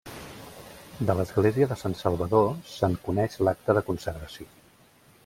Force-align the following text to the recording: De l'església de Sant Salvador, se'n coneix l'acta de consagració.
De 1.09 1.15
l'església 1.19 1.67
de 1.73 1.77
Sant 1.81 1.95
Salvador, 1.99 2.49
se'n 2.71 2.97
coneix 3.05 3.39
l'acta 3.49 3.77
de 3.81 3.85
consagració. 3.91 4.49